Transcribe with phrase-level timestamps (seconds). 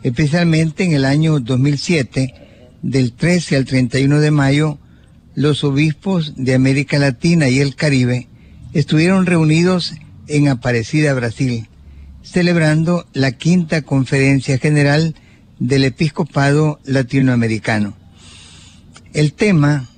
[0.01, 2.44] especialmente en el año 2007,
[2.85, 4.77] del 13 al 31 de mayo,
[5.33, 8.27] los obispos de América Latina y el Caribe
[8.73, 9.95] estuvieron reunidos
[10.27, 11.67] en Aparecida, Brasil,
[12.21, 15.15] celebrando la quinta conferencia general
[15.57, 17.97] del episcopado latinoamericano.
[19.13, 19.89] El tema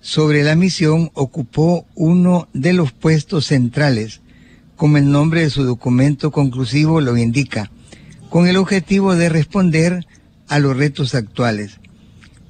[0.00, 4.22] sobre la misión ocupó uno de los puestos centrales,
[4.74, 7.70] como el nombre de su documento conclusivo lo indica,
[8.30, 10.06] con el objetivo de responder
[10.48, 11.78] a los retos actuales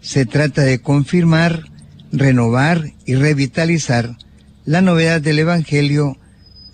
[0.06, 1.64] se trata de confirmar,
[2.12, 4.16] renovar y revitalizar
[4.64, 6.16] la novedad del Evangelio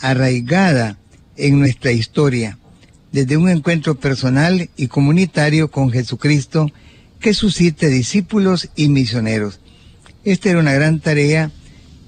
[0.01, 0.99] arraigada
[1.39, 2.59] en nuestra historia,
[3.11, 6.71] desde un encuentro personal y comunitario con Jesucristo
[7.21, 9.61] que suscite discípulos y misioneros.
[10.25, 11.51] Esta era una gran tarea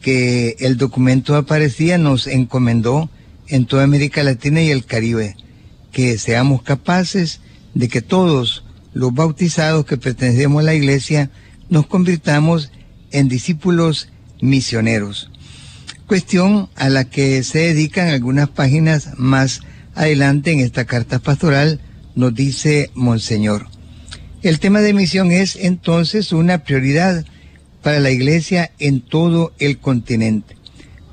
[0.02, 3.08] que el documento aparecía nos encomendó
[3.48, 5.36] en toda América Latina y el Caribe,
[5.90, 7.40] que seamos capaces
[7.72, 8.63] de que todos
[8.94, 11.30] los bautizados que pertenecemos a la iglesia
[11.68, 12.70] nos convirtamos
[13.10, 14.08] en discípulos
[14.40, 15.30] misioneros.
[16.06, 19.60] Cuestión a la que se dedican algunas páginas más
[19.94, 21.80] adelante en esta carta pastoral,
[22.14, 23.66] nos dice Monseñor.
[24.42, 27.24] El tema de misión es entonces una prioridad
[27.82, 30.56] para la iglesia en todo el continente.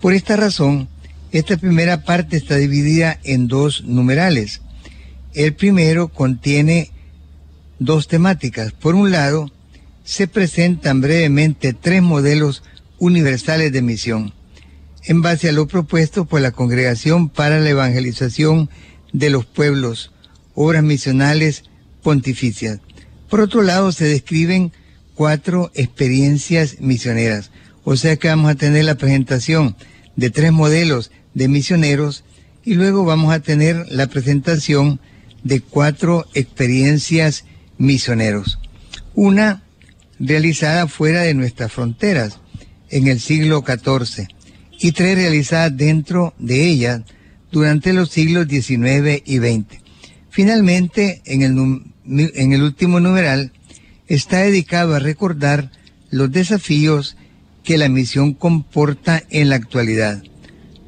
[0.01, 0.89] Por esta razón,
[1.31, 4.61] esta primera parte está dividida en dos numerales.
[5.33, 6.91] El primero contiene
[7.81, 8.73] dos temáticas.
[8.73, 9.51] Por un lado,
[10.03, 12.61] se presentan brevemente tres modelos
[12.99, 14.33] universales de misión,
[15.05, 18.69] en base a lo propuesto por la Congregación para la Evangelización
[19.13, 20.11] de los Pueblos,
[20.53, 21.63] obras misionales
[22.03, 22.79] pontificias.
[23.29, 24.71] Por otro lado, se describen
[25.15, 27.49] cuatro experiencias misioneras,
[27.83, 29.75] o sea que vamos a tener la presentación
[30.15, 32.25] de tres modelos de misioneros
[32.63, 34.99] y luego vamos a tener la presentación
[35.43, 37.45] de cuatro experiencias
[37.81, 38.59] misioneros.
[39.15, 39.63] Una
[40.19, 42.39] realizada fuera de nuestras fronteras
[42.89, 44.27] en el siglo XIV
[44.79, 47.01] y tres realizadas dentro de ellas
[47.51, 49.81] durante los siglos XIX y XX.
[50.29, 53.51] Finalmente, en el, último numeral,
[54.07, 55.71] está dedicado a recordar
[56.09, 57.17] los desafíos
[57.63, 60.23] que la misión comporta en la actualidad,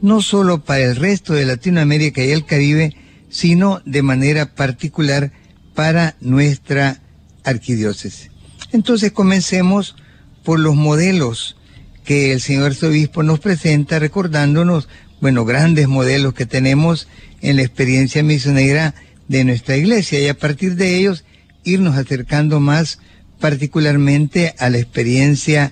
[0.01, 2.95] no solo para el resto de Latinoamérica y el Caribe,
[3.29, 5.31] sino de manera particular
[5.73, 6.99] para nuestra
[7.43, 8.29] arquidiócesis.
[8.71, 9.95] Entonces comencemos
[10.43, 11.55] por los modelos
[12.03, 14.89] que el señor arzobispo nos presenta, recordándonos,
[15.21, 17.07] bueno, grandes modelos que tenemos
[17.41, 18.93] en la experiencia misionera
[19.27, 21.23] de nuestra iglesia y a partir de ellos
[21.63, 22.99] irnos acercando más
[23.39, 25.71] particularmente a la experiencia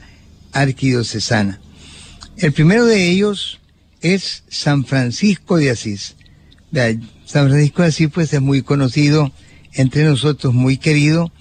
[0.54, 1.60] arquidiocesana.
[2.38, 3.60] El primero de ellos
[4.02, 6.16] es San Francisco de Asís.
[7.26, 9.32] San Francisco de Asís pues es muy conocido
[9.74, 11.32] entre nosotros muy querido,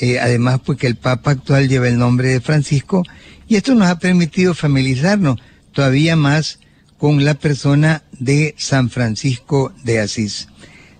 [0.00, 3.02] eh, además porque el Papa actual lleva el nombre de Francisco,
[3.48, 5.40] y esto nos ha permitido familiarizarnos
[5.72, 6.60] todavía más
[6.98, 10.48] con la persona de San Francisco de Asís.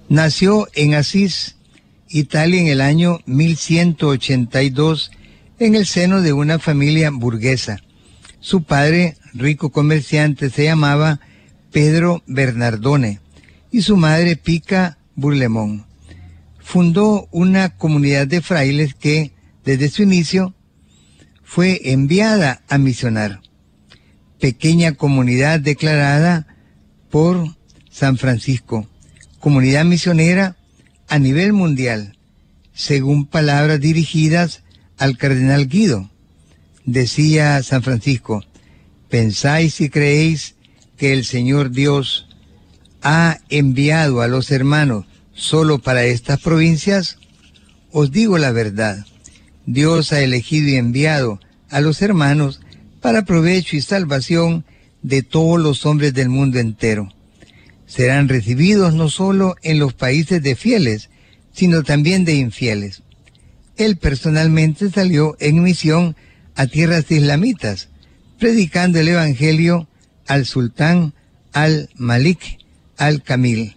[0.08, 1.56] Nació en Asís,
[2.08, 5.12] Italia, en el año 1182,
[5.58, 7.80] en el seno de una familia burguesa.
[8.40, 11.20] Su padre, rico comerciante, se llamaba
[11.70, 13.20] Pedro Bernardone
[13.70, 15.89] y su madre Pica Burlemón
[16.70, 19.32] fundó una comunidad de frailes que,
[19.64, 20.54] desde su inicio,
[21.42, 23.40] fue enviada a misionar.
[24.38, 26.46] Pequeña comunidad declarada
[27.10, 27.56] por
[27.90, 28.88] San Francisco,
[29.40, 30.56] comunidad misionera
[31.08, 32.16] a nivel mundial,
[32.72, 34.62] según palabras dirigidas
[34.96, 36.08] al cardenal Guido.
[36.84, 38.44] Decía San Francisco,
[39.08, 40.54] ¿pensáis y creéis
[40.96, 42.28] que el Señor Dios
[43.02, 47.18] ha enviado a los hermanos solo para estas provincias?
[47.92, 49.04] Os digo la verdad,
[49.66, 52.60] Dios ha elegido y enviado a los hermanos
[53.00, 54.64] para provecho y salvación
[55.02, 57.08] de todos los hombres del mundo entero.
[57.86, 61.10] Serán recibidos no solo en los países de fieles,
[61.52, 63.02] sino también de infieles.
[63.76, 66.16] Él personalmente salió en misión
[66.54, 67.88] a tierras islamitas,
[68.38, 69.88] predicando el Evangelio
[70.26, 71.14] al sultán
[71.52, 72.58] al-Malik
[72.96, 73.76] al-Kamil.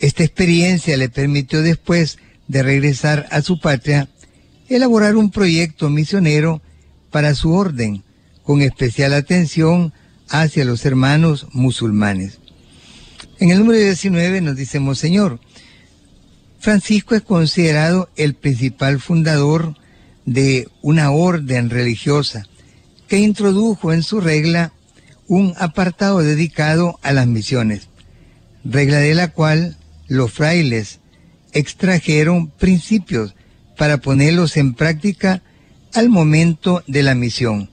[0.00, 2.18] Esta experiencia le permitió después
[2.48, 4.08] de regresar a su patria
[4.68, 6.62] elaborar un proyecto misionero
[7.10, 8.02] para su orden,
[8.42, 9.92] con especial atención
[10.28, 12.38] hacia los hermanos musulmanes.
[13.38, 15.38] En el número 19 nos dice Monseñor,
[16.60, 19.76] Francisco es considerado el principal fundador
[20.24, 22.46] de una orden religiosa
[23.08, 24.72] que introdujo en su regla
[25.26, 27.88] un apartado dedicado a las misiones,
[28.64, 29.76] regla de la cual
[30.10, 30.98] los frailes
[31.52, 33.34] extrajeron principios
[33.78, 35.42] para ponerlos en práctica
[35.94, 37.70] al momento de la misión.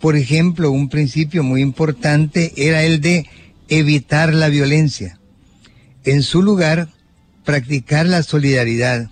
[0.00, 3.28] Por ejemplo, un principio muy importante era el de
[3.68, 5.18] evitar la violencia.
[6.04, 6.88] En su lugar,
[7.44, 9.10] practicar la solidaridad,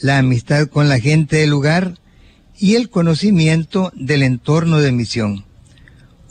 [0.00, 1.98] la amistad con la gente del lugar
[2.58, 5.44] y el conocimiento del entorno de misión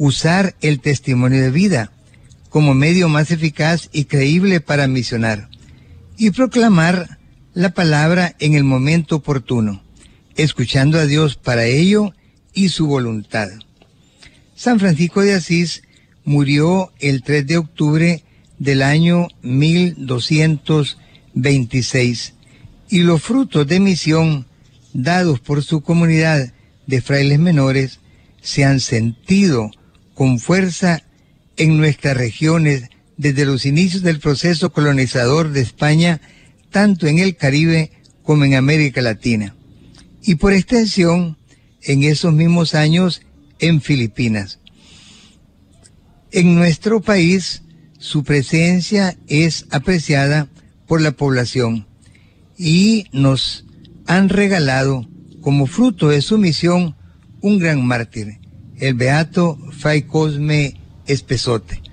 [0.03, 1.91] usar el testimonio de vida
[2.49, 5.50] como medio más eficaz y creíble para misionar
[6.21, 7.17] y proclamar
[7.55, 9.81] la palabra en el momento oportuno,
[10.35, 12.13] escuchando a Dios para ello
[12.53, 13.47] y su voluntad.
[14.55, 15.81] San Francisco de Asís
[16.23, 18.23] murió el 3 de octubre
[18.59, 22.33] del año 1226
[22.91, 24.45] y los frutos de misión
[24.93, 26.53] dados por su comunidad
[26.85, 27.99] de frailes menores
[28.43, 29.71] se han sentido
[30.13, 31.01] con fuerza
[31.57, 32.90] en nuestras regiones
[33.21, 36.21] desde los inicios del proceso colonizador de España,
[36.71, 37.91] tanto en el Caribe
[38.23, 39.55] como en América Latina.
[40.23, 41.37] Y por extensión,
[41.83, 43.21] en esos mismos años,
[43.59, 44.59] en Filipinas.
[46.31, 47.61] En nuestro país,
[47.99, 50.49] su presencia es apreciada
[50.87, 51.85] por la población
[52.57, 53.65] y nos
[54.07, 55.07] han regalado
[55.41, 56.95] como fruto de su misión
[57.41, 58.39] un gran mártir,
[58.77, 61.90] el beato Fray Cosme Espesote.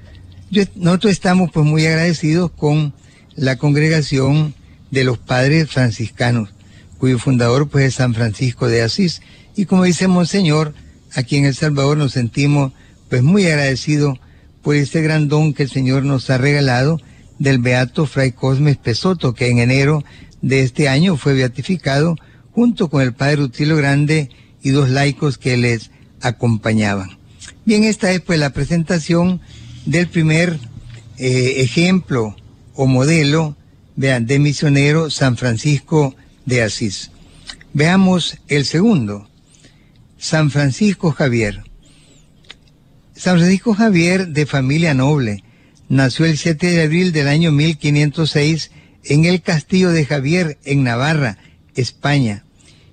[0.74, 2.94] Nosotros estamos pues muy agradecidos con
[3.34, 4.54] la congregación
[4.90, 6.50] de los padres franciscanos,
[6.98, 9.20] cuyo fundador pues es San Francisco de Asís.
[9.54, 10.74] Y como dice Monseñor,
[11.14, 12.72] aquí en El Salvador nos sentimos
[13.08, 14.18] pues muy agradecidos
[14.62, 17.00] por este gran don que el Señor nos ha regalado
[17.38, 20.04] del beato Fray Cosme Espesoto, que en enero
[20.42, 22.16] de este año fue beatificado
[22.52, 24.30] junto con el padre Rutilio Grande
[24.62, 25.90] y dos laicos que les
[26.20, 27.18] acompañaban.
[27.64, 29.40] Bien, esta es pues la presentación
[29.88, 30.58] del primer
[31.16, 32.36] eh, ejemplo
[32.74, 33.56] o modelo
[33.96, 36.14] vean, de misionero San Francisco
[36.44, 37.10] de Asís.
[37.72, 39.28] Veamos el segundo,
[40.18, 41.62] San Francisco Javier.
[43.14, 45.42] San Francisco Javier, de familia noble,
[45.88, 48.70] nació el 7 de abril del año 1506
[49.04, 51.38] en el castillo de Javier, en Navarra,
[51.74, 52.44] España.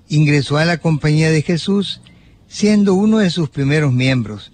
[0.07, 1.99] Ingresó a la Compañía de Jesús
[2.47, 4.53] siendo uno de sus primeros miembros.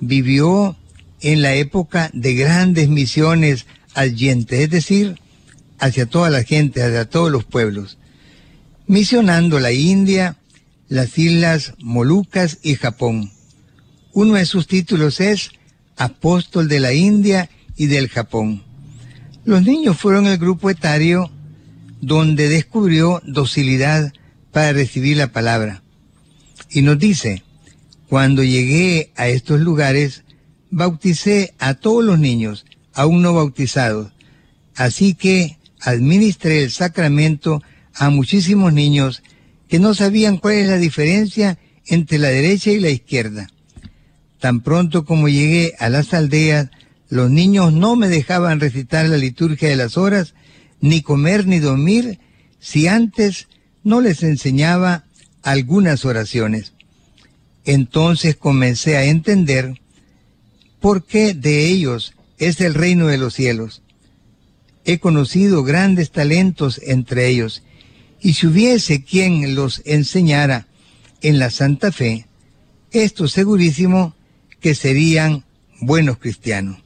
[0.00, 0.76] Vivió
[1.20, 5.18] en la época de grandes misiones allente, es decir,
[5.78, 7.98] hacia toda la gente, hacia todos los pueblos,
[8.86, 10.36] misionando la India,
[10.88, 13.30] las Islas Molucas y Japón.
[14.12, 15.50] Uno de sus títulos es
[15.96, 18.62] Apóstol de la India y del Japón.
[19.44, 21.30] Los niños fueron el grupo etario
[22.00, 24.12] donde descubrió docilidad
[24.52, 25.82] para recibir la palabra.
[26.70, 27.42] Y nos dice,
[28.08, 30.24] cuando llegué a estos lugares,
[30.70, 34.12] bauticé a todos los niños, aún no bautizados.
[34.74, 37.62] Así que administré el sacramento
[37.94, 39.22] a muchísimos niños
[39.68, 43.50] que no sabían cuál es la diferencia entre la derecha y la izquierda.
[44.38, 46.70] Tan pronto como llegué a las aldeas,
[47.08, 50.34] los niños no me dejaban recitar la liturgia de las horas,
[50.80, 52.18] ni comer ni dormir,
[52.58, 53.48] si antes
[53.82, 55.04] no les enseñaba
[55.42, 56.72] algunas oraciones.
[57.64, 59.80] Entonces comencé a entender
[60.86, 63.82] por qué de ellos es el reino de los cielos.
[64.84, 67.64] He conocido grandes talentos entre ellos,
[68.20, 70.68] y si hubiese quien los enseñara
[71.22, 72.28] en la Santa Fe,
[72.92, 74.14] esto segurísimo
[74.60, 75.42] que serían
[75.80, 76.78] buenos cristianos.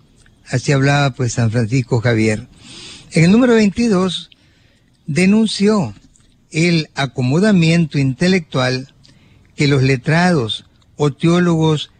[0.48, 2.48] Así hablaba pues San Francisco Javier.
[3.12, 4.30] En el número 22
[5.06, 5.92] denunció
[6.50, 8.94] el acomodamiento intelectual
[9.56, 10.64] que los letrados
[10.96, 11.90] o teólogos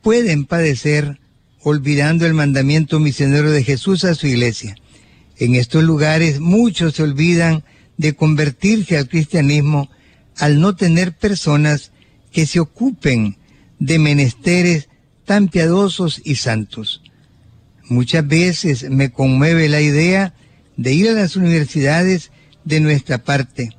[0.00, 1.19] pueden padecer
[1.62, 4.76] olvidando el mandamiento misionero de Jesús a su iglesia.
[5.36, 7.64] En estos lugares muchos se olvidan
[7.96, 9.90] de convertirse al cristianismo
[10.36, 11.92] al no tener personas
[12.32, 13.36] que se ocupen
[13.78, 14.88] de menesteres
[15.24, 17.02] tan piadosos y santos.
[17.88, 20.34] Muchas veces me conmueve la idea
[20.76, 22.30] de ir a las universidades
[22.64, 23.70] de nuestra parte,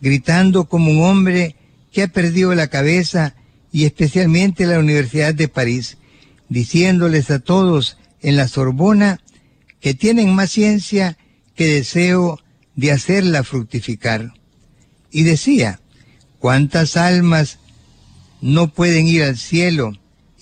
[0.00, 1.56] gritando como un hombre
[1.92, 3.34] que ha perdido la cabeza
[3.72, 5.98] y especialmente la Universidad de París,
[6.48, 9.20] diciéndoles a todos en la Sorbona
[9.80, 11.16] que tienen más ciencia
[11.54, 12.40] que deseo
[12.74, 14.34] de hacerla fructificar.
[15.10, 15.80] Y decía,
[16.38, 17.58] ¿cuántas almas
[18.40, 19.92] no pueden ir al cielo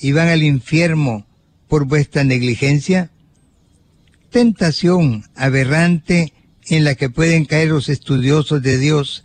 [0.00, 1.26] y van al infierno
[1.68, 3.10] por vuestra negligencia?
[4.30, 6.32] Tentación aberrante
[6.66, 9.22] en la que pueden caer los estudiosos de Dios,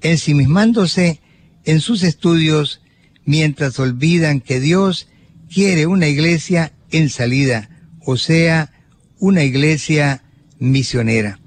[0.00, 1.20] ensimismándose
[1.64, 2.80] en sus estudios
[3.24, 5.08] mientras olvidan que Dios
[5.52, 7.68] quiere una iglesia en salida,
[8.04, 8.72] o sea,
[9.18, 10.22] una iglesia
[10.58, 11.38] misionera.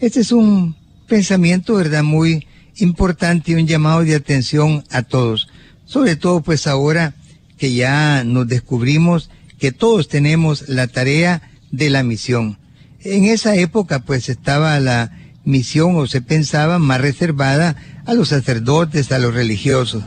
[0.00, 2.46] Este es un pensamiento, ¿verdad?, muy
[2.76, 5.48] importante y un llamado de atención a todos.
[5.84, 7.14] Sobre todo, pues ahora
[7.58, 12.58] que ya nos descubrimos que todos tenemos la tarea de la misión.
[13.04, 15.12] En esa época, pues estaba la
[15.44, 20.02] misión o se pensaba más reservada a los sacerdotes, a los religiosos.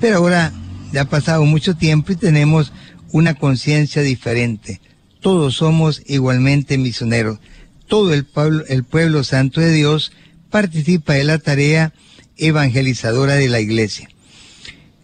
[0.00, 0.52] Pero ahora
[0.92, 2.72] ya ha pasado mucho tiempo y tenemos
[3.12, 4.80] una conciencia diferente.
[5.20, 7.38] Todos somos igualmente misioneros.
[7.86, 10.12] Todo el pueblo, el pueblo santo de Dios
[10.50, 11.92] participa de la tarea
[12.36, 14.08] evangelizadora de la iglesia.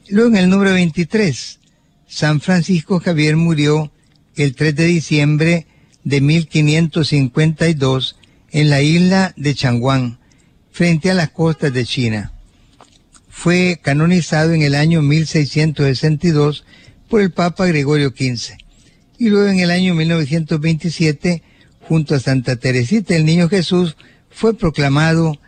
[0.09, 1.59] Luego en el número 23,
[2.07, 3.90] San Francisco Javier murió
[4.37, 5.66] el 3 de diciembre
[6.05, 8.16] de 1552
[8.52, 10.19] en la isla de Changwang,
[10.71, 12.33] frente a las costas de China.
[13.38, 16.64] Fue canonizado en el año 1662
[17.07, 18.55] por el Papa Gregorio XV.
[19.19, 21.43] Y luego en el año 1927,
[21.83, 23.99] junto a Santa Teresita el Niño Jesús,
[24.31, 25.38] fue proclamado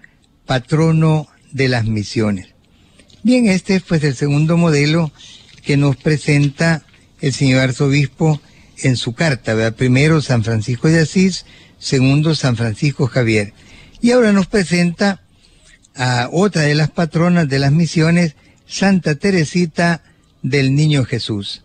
[0.45, 2.49] patrono de las misiones.
[3.23, 5.11] Bien, este es pues el segundo modelo
[5.64, 6.85] que nos presenta
[7.23, 8.38] el señor arzobispo
[8.83, 9.75] en su carta, ¿verdad?
[9.75, 11.47] Primero San Francisco de Asís,
[11.78, 13.54] segundo San Francisco Javier.
[14.02, 15.23] Y ahora nos presenta
[15.99, 18.37] a otra de las patronas de las misiones,
[18.67, 20.02] Santa Teresita
[20.43, 21.62] del Niño Jesús.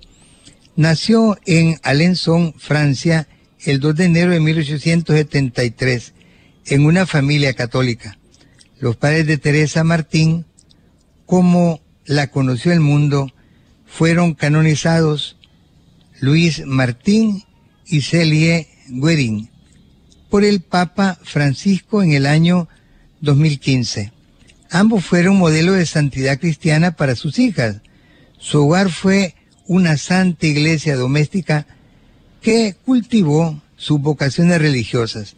[0.75, 3.27] Nació en Alençon, Francia,
[3.59, 6.13] el 2 de enero de 1873,
[6.65, 8.17] en una familia católica.
[8.79, 10.45] Los padres de Teresa Martín,
[11.27, 13.31] como la conoció el mundo,
[13.85, 15.37] fueron canonizados
[16.19, 17.43] Luis Martín
[17.85, 19.51] y Celie Guerin
[20.31, 22.67] por el Papa Francisco en el año
[23.21, 24.22] 2015.
[24.73, 27.81] Ambos fueron modelo de santidad cristiana para sus hijas.
[28.39, 29.35] Su hogar fue
[29.67, 31.67] una santa iglesia doméstica
[32.41, 35.35] que cultivó sus vocaciones religiosas.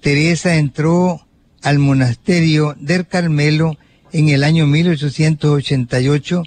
[0.00, 1.24] Teresa entró
[1.62, 3.78] al monasterio del Carmelo
[4.10, 6.42] en el año 1888,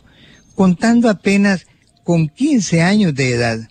[0.53, 1.65] contando apenas
[2.03, 3.69] con 15 años de edad,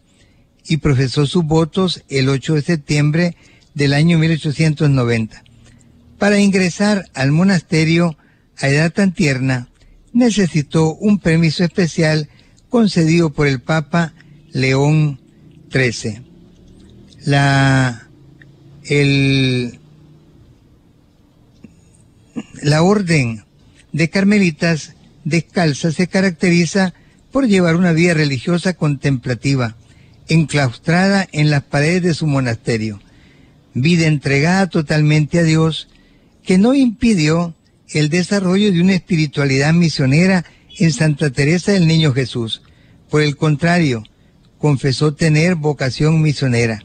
[0.67, 3.37] y profesó sus votos el 8 de septiembre
[3.75, 5.45] del año 1890.
[6.19, 8.17] Para ingresar al monasterio
[8.61, 9.69] a edad tan tierna,
[10.13, 12.29] necesitó un permiso especial
[12.69, 14.13] concedido por el Papa
[14.53, 15.21] León
[15.73, 16.23] XIII.
[17.25, 18.09] La,
[22.63, 23.45] la orden
[23.93, 26.95] de carmelitas descalzas se caracteriza
[27.33, 29.77] por llevar una vida religiosa contemplativa,
[30.29, 33.01] enclaustrada en las paredes de su monasterio,
[33.75, 35.89] vida entregada totalmente a Dios,
[36.43, 37.55] que no impidió
[37.93, 40.45] el desarrollo de una espiritualidad misionera
[40.79, 42.63] en Santa Teresa del Niño Jesús.
[43.09, 44.05] Por el contrario,
[44.59, 46.83] confesó tener vocación misionera,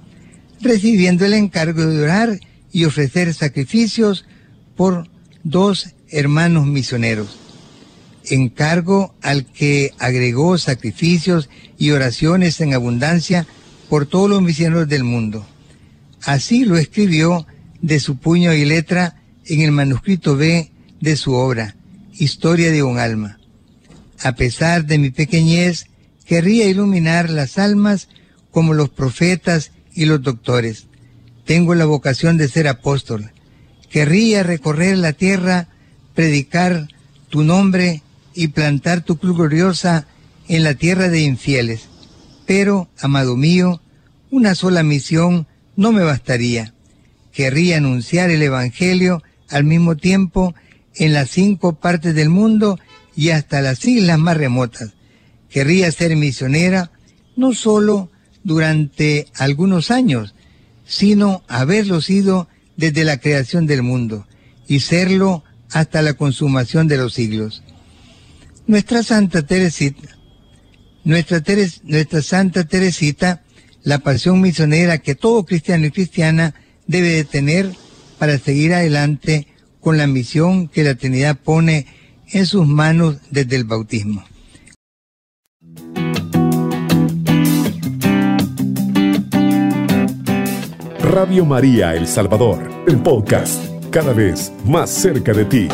[0.61, 2.39] recibiendo el encargo de orar
[2.71, 4.25] y ofrecer sacrificios
[4.75, 5.07] por
[5.43, 7.37] dos hermanos misioneros.
[8.27, 13.45] Encargo al que agregó sacrificios y oraciones en abundancia
[13.89, 15.45] por todos los misioneros del mundo.
[16.23, 17.45] Así lo escribió
[17.81, 20.71] de su puño y letra en el manuscrito B
[21.05, 21.75] de su obra,
[22.17, 23.39] Historia de un alma.
[24.23, 25.87] A pesar de mi pequeñez,
[26.25, 28.07] querría iluminar las almas
[28.51, 30.87] como los profetas y los doctores.
[31.45, 33.31] Tengo la vocación de ser apóstol.
[33.89, 35.67] Querría recorrer la tierra,
[36.15, 36.87] predicar
[37.29, 38.01] tu nombre
[38.33, 40.07] y plantar tu cruz gloriosa
[40.47, 41.81] en la tierra de infieles.
[42.47, 43.81] Pero, amado mío,
[44.31, 46.73] una sola misión no me bastaría.
[47.33, 50.55] Querría anunciar el Evangelio al mismo tiempo
[50.95, 52.79] en las cinco partes del mundo
[53.15, 54.93] y hasta las islas más remotas.
[55.49, 56.91] Querría ser misionera
[57.35, 58.11] no solo
[58.43, 60.35] durante algunos años,
[60.85, 62.47] sino haberlo sido
[62.77, 64.27] desde la creación del mundo
[64.67, 67.63] y serlo hasta la consumación de los siglos.
[68.67, 70.17] Nuestra Santa Teresita,
[71.03, 71.43] nuestra,
[71.83, 73.43] nuestra Santa Teresita,
[73.83, 76.55] la pasión misionera que todo cristiano y cristiana
[76.87, 77.71] debe de tener
[78.17, 79.47] para seguir adelante
[79.85, 81.85] con la misión que la Trinidad pone
[82.31, 84.25] en sus manos desde el bautismo.
[91.01, 95.67] Radio María El Salvador, el podcast, cada vez más cerca de ti.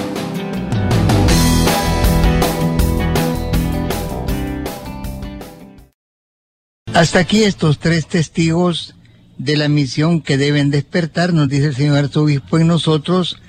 [6.94, 8.94] Hasta aquí estos tres testigos
[9.38, 13.42] de la misión que deben despertar, nos dice el señor arzobispo en nosotros,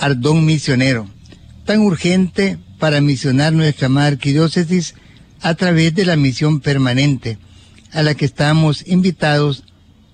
[0.00, 1.08] ardón misionero,
[1.66, 4.94] tan urgente para misionar nuestra amada arquidiócesis
[5.42, 7.38] a través de la misión permanente,
[7.92, 9.64] a la que estamos invitados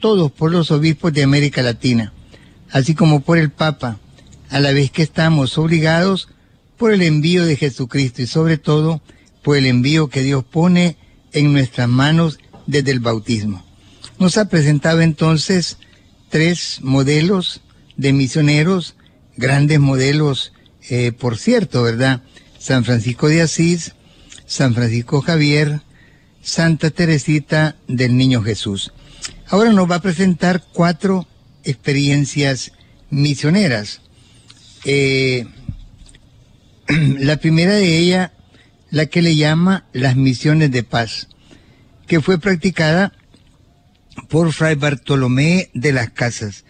[0.00, 2.12] todos por los obispos de América Latina,
[2.71, 3.99] así como por el Papa,
[4.50, 6.28] a la vez que estamos obligados
[6.76, 9.00] por el envío de Jesucristo y sobre todo
[9.43, 10.97] por el envío que Dios pone
[11.33, 13.64] en nuestras manos desde el bautismo.
[14.19, 15.78] Nos ha presentado entonces
[16.28, 17.61] tres modelos
[17.97, 18.96] de misioneros,
[19.37, 20.52] grandes modelos,
[20.88, 22.23] eh, por cierto, ¿verdad?
[22.59, 23.95] San Francisco de Asís,
[24.47, 25.81] San Francisco Javier,
[26.43, 28.93] Santa Teresita del Niño Jesús.
[29.49, 31.26] Ahora nos va a presentar cuatro
[31.64, 32.73] experiencias
[33.11, 34.00] misioneras.
[34.85, 35.47] Eh,
[37.19, 38.31] la primera de ellas,
[38.90, 41.28] la que le llama las misiones de paz
[42.07, 43.12] que fue practicada
[44.28, 46.65] por Fray Bartolomé de las Casas,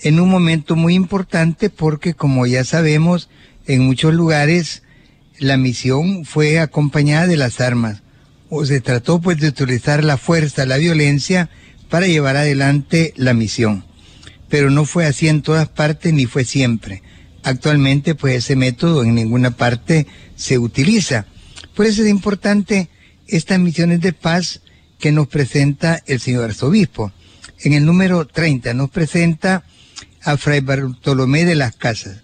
[0.00, 3.28] en un momento muy importante porque, como ya sabemos,
[3.66, 4.82] en muchos lugares
[5.38, 8.02] la misión fue acompañada de las armas,
[8.48, 11.50] o se trató pues de utilizar la fuerza, la violencia,
[11.88, 13.84] para llevar adelante la misión.
[14.48, 17.02] Pero no fue así en todas partes ni fue siempre.
[17.42, 20.06] Actualmente pues ese método en ninguna parte
[20.36, 21.26] se utiliza.
[21.74, 22.88] Por eso es importante
[23.26, 24.62] estas misiones de paz
[24.98, 27.12] que nos presenta el señor arzobispo.
[27.60, 29.64] En el número 30 nos presenta
[30.26, 32.22] a Fray Bartolomé de las Casas.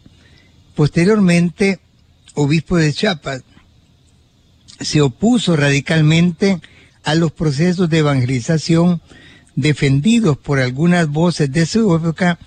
[0.75, 1.79] Posteriormente,
[2.35, 3.45] obispo de Chiapas,
[4.81, 6.61] se opuso radicalmente
[7.05, 9.01] a los procesos de evangelización
[9.55, 12.39] defendidos por algunas voces de su época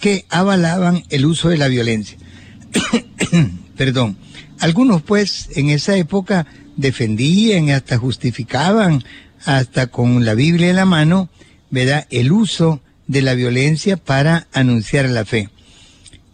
[0.00, 2.16] que avalaban el uso de la violencia.
[3.76, 4.16] Perdón.
[4.60, 9.04] Algunos pues en esa época defendían, hasta justificaban
[9.44, 11.28] hasta con la Biblia en la mano,
[11.70, 12.06] ¿verdad?
[12.08, 15.50] El uso de la violencia para anunciar la fe.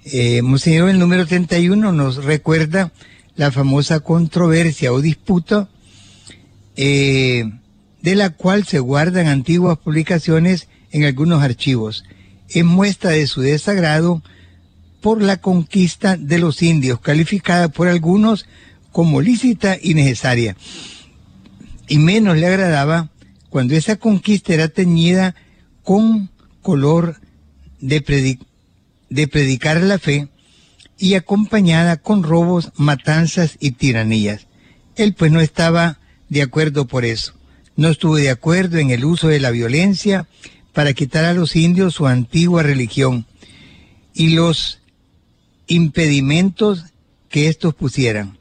[0.04, 2.92] Eh, Monseñor, el número 31 nos recuerda
[3.36, 5.68] la famosa controversia o disputa
[6.76, 7.50] eh,
[8.02, 12.04] de la cual se guardan antiguas publicaciones en algunos archivos.
[12.48, 14.22] Es muestra de su desagrado
[15.00, 18.46] por la conquista de los indios, calificada por algunos
[18.92, 20.56] como lícita y necesaria
[21.90, 23.10] y menos le agradaba
[23.50, 25.34] cuando esa conquista era teñida
[25.82, 26.30] con
[26.62, 27.20] color
[27.80, 28.38] de,
[29.08, 30.28] de predicar la fe
[30.98, 34.46] y acompañada con robos, matanzas y tiranías.
[34.96, 37.32] Él pues no estaba de acuerdo por eso.
[37.76, 40.26] No estuvo de acuerdo en el uso de la violencia
[40.72, 43.26] para quitar a los indios su antigua religión
[44.14, 44.80] y los
[45.66, 46.84] impedimentos
[47.30, 48.38] que estos pusieran.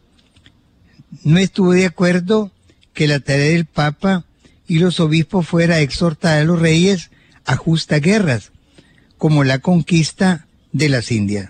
[1.24, 2.52] No estuvo de acuerdo
[2.94, 4.26] que la tarea del Papa
[4.68, 7.10] y los obispos fuera exhortar a los reyes
[7.50, 8.52] a justas guerras,
[9.18, 11.50] como la conquista de las Indias.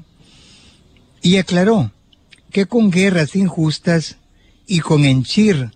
[1.22, 1.92] Y aclaró
[2.54, 4.16] que con guerras injustas
[4.66, 5.72] y con henchir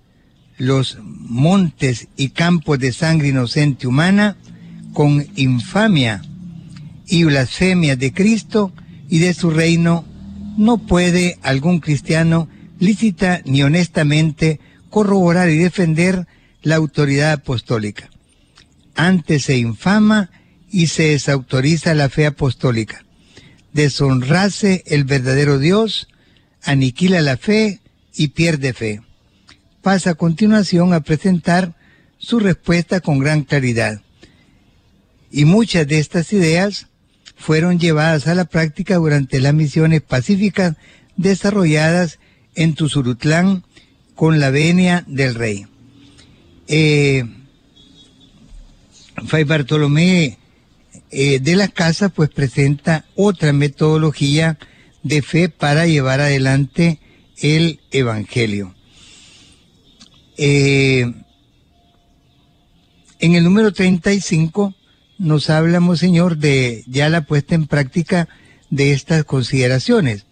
[0.58, 4.38] los montes y campos de sangre inocente humana,
[4.94, 6.22] con infamia
[7.06, 8.72] y blasfemia de Cristo
[9.10, 10.06] y de su reino,
[10.56, 12.48] no puede algún cristiano
[12.80, 16.28] lícita ni honestamente corroborar y defender
[16.62, 18.12] la autoridad apostólica.
[18.95, 20.29] Antes se infama
[20.71, 23.06] y se desautoriza la fe apostólica.
[23.73, 26.08] Deshonrase el verdadero Dios,
[26.63, 27.79] aniquila la fe
[28.15, 29.01] y pierde fe.
[29.82, 31.75] Pasa a continuación a presentar
[32.17, 34.01] su respuesta con gran claridad.
[35.32, 36.88] Y muchas de estas ideas
[37.36, 40.75] fueron llevadas a la práctica durante las misiones pacíficas
[41.17, 42.19] desarrolladas
[42.56, 43.63] en Tuzurutlán
[44.15, 45.65] con la venia del rey.
[46.67, 47.25] Eh,
[49.28, 50.38] Fray Bartolomé
[51.12, 54.58] eh, de las Casas pues presenta otra metodología
[55.04, 56.99] de fe para llevar adelante
[57.38, 58.73] el Evangelio.
[60.38, 61.13] Eh,
[63.19, 64.73] en el número 35
[65.19, 68.28] nos hablamos, Señor, de ya la puesta en práctica
[68.69, 70.26] de estas consideraciones.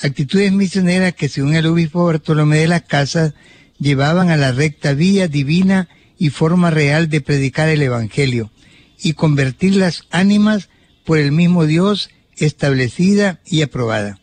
[0.00, 3.34] Actitudes misioneras que según el obispo Bartolomé de las Casas
[3.80, 5.88] llevaban a la recta vía divina
[6.18, 8.50] y forma real de predicar el Evangelio
[9.00, 10.68] y convertir las ánimas
[11.04, 14.18] por el mismo Dios establecida y aprobada.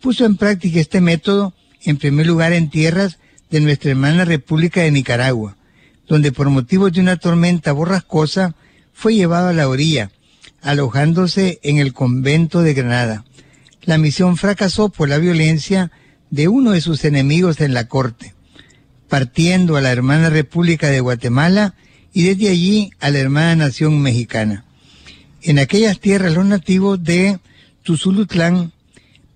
[0.00, 3.18] Puso en práctica este método en primer lugar en tierras
[3.50, 5.56] de nuestra hermana República de Nicaragua,
[6.06, 8.54] donde por motivos de una tormenta borrascosa
[8.92, 10.10] fue llevado a la orilla,
[10.60, 13.24] alojándose en el convento de Granada.
[13.82, 15.90] La misión fracasó por la violencia
[16.30, 18.34] de uno de sus enemigos en la corte,
[19.12, 21.74] partiendo a la hermana República de Guatemala
[22.14, 24.64] y desde allí a la hermana nación mexicana.
[25.42, 27.38] En aquellas tierras los nativos de
[27.82, 28.72] Tuzulutlán,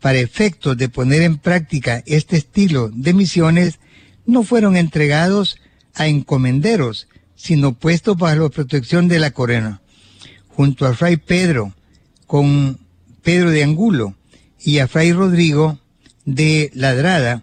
[0.00, 3.78] para efectos de poner en práctica este estilo de misiones,
[4.24, 5.58] no fueron entregados
[5.92, 9.82] a encomenderos, sino puestos bajo la protección de la corona.
[10.48, 11.74] Junto a Fray Pedro,
[12.26, 12.78] con
[13.22, 14.14] Pedro de Angulo
[14.58, 15.78] y a Fray Rodrigo
[16.24, 17.42] de Ladrada,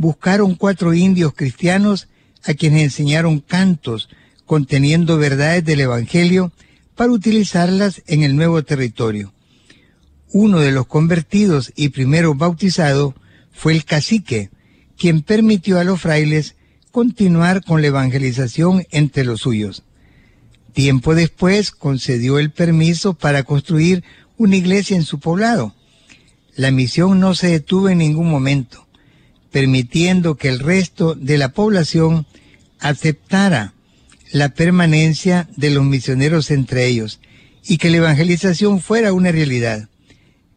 [0.00, 2.08] buscaron cuatro indios cristianos
[2.44, 4.08] a quienes enseñaron cantos
[4.46, 6.52] conteniendo verdades del Evangelio
[6.94, 9.34] para utilizarlas en el nuevo territorio.
[10.32, 13.14] Uno de los convertidos y primero bautizado
[13.52, 14.48] fue el cacique,
[14.96, 16.56] quien permitió a los frailes
[16.92, 19.82] continuar con la evangelización entre los suyos.
[20.72, 24.02] Tiempo después concedió el permiso para construir
[24.38, 25.74] una iglesia en su poblado.
[26.56, 28.86] La misión no se detuvo en ningún momento,
[29.50, 32.26] permitiendo que el resto de la población
[32.78, 33.74] aceptara
[34.32, 37.20] la permanencia de los misioneros entre ellos
[37.66, 39.88] y que la evangelización fuera una realidad.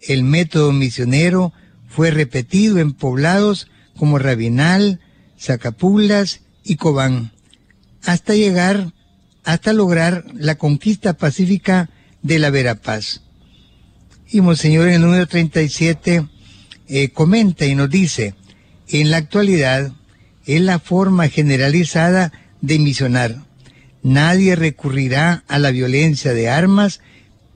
[0.02, 1.54] El método misionero
[1.88, 5.00] fue repetido en poblados como Rabinal,
[5.40, 7.32] Zacapulas y Cobán,
[8.04, 8.94] hasta llegar,
[9.44, 11.90] hasta lograr la conquista pacífica
[12.22, 13.22] de la Verapaz.
[14.30, 16.28] Y Monseñor en el número 37
[16.88, 18.36] eh, comenta y nos dice,
[18.88, 19.92] en la actualidad
[20.46, 23.38] es la forma generalizada de misionar
[24.04, 27.00] Nadie recurrirá a la violencia de armas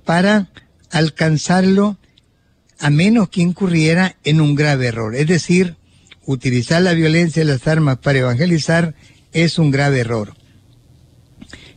[0.05, 0.47] para
[0.89, 1.97] alcanzarlo
[2.79, 5.13] a menos que incurriera en un grave error.
[5.15, 5.75] Es decir,
[6.25, 8.95] utilizar la violencia de las armas para evangelizar
[9.33, 10.35] es un grave error.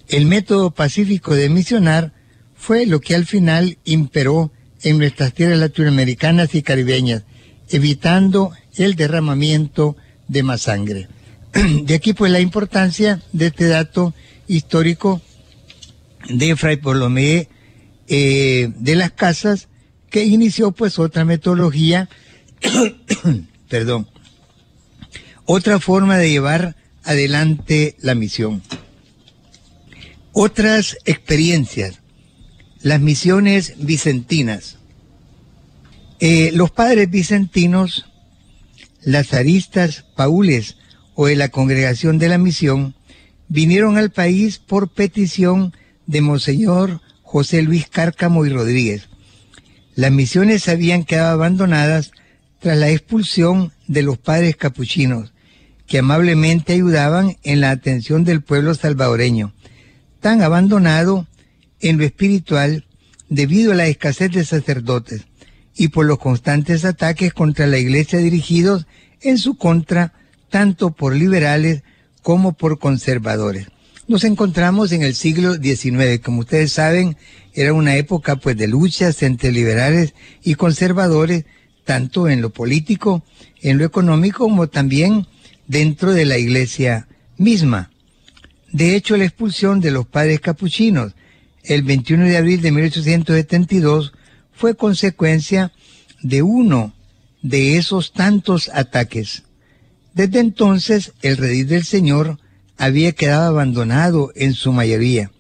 [0.08, 2.12] El método pacífico de misionar
[2.54, 7.24] fue lo que al final imperó en nuestras tierras latinoamericanas y caribeñas,
[7.68, 9.96] evitando el derramamiento
[10.28, 11.09] de más sangre.
[11.85, 14.14] De aquí pues la importancia de este dato
[14.46, 15.20] histórico
[16.28, 17.48] de Fray Bartolomé
[18.09, 19.68] eh, de las Casas,
[20.11, 22.09] que inició pues otra metodología,
[23.68, 24.09] perdón,
[25.44, 28.62] otra forma de llevar adelante la misión.
[30.33, 32.00] Otras experiencias,
[32.83, 34.78] las misiones vicentinas.
[36.18, 38.10] Eh, los padres vicentinos,
[39.02, 40.76] lazaristas, paules
[41.14, 42.94] o de la congregación de la misión,
[43.48, 45.74] vinieron al país por petición
[46.06, 49.08] de Monseñor José Luis Cárcamo y Rodríguez.
[49.94, 52.12] Las misiones habían quedado abandonadas
[52.58, 55.32] tras la expulsión de los padres capuchinos,
[55.86, 59.52] que amablemente ayudaban en la atención del pueblo salvadoreño,
[60.20, 61.26] tan abandonado
[61.80, 62.84] en lo espiritual
[63.28, 65.30] debido a la escasez de sacerdotes
[65.81, 68.87] y por los constantes ataques contra la iglesia dirigidos
[69.23, 70.12] en su contra
[70.51, 71.83] tanto por liberales
[72.21, 73.69] como por conservadores.
[74.07, 77.16] Nos encontramos en el siglo XIX, como ustedes saben,
[77.55, 80.12] era una época pues de luchas entre liberales
[80.43, 81.47] y conservadores,
[81.87, 83.25] tanto en lo político,
[83.62, 85.29] en lo económico, como también
[85.66, 87.90] dentro de la iglesia misma.
[88.71, 91.14] De hecho, la expulsión de los padres capuchinos
[91.64, 94.12] el 21 de abril de 1872
[94.61, 95.73] fue consecuencia
[96.20, 96.92] de uno
[97.40, 99.44] de esos tantos ataques.
[100.12, 102.38] Desde entonces el redil del Señor
[102.77, 105.31] había quedado abandonado en su mayoría,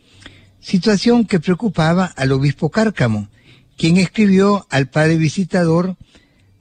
[0.62, 3.28] situación que preocupaba al obispo Cárcamo,
[3.76, 5.96] quien escribió al padre visitador